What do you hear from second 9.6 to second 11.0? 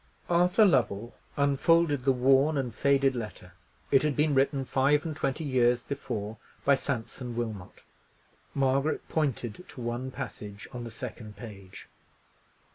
to one passage on the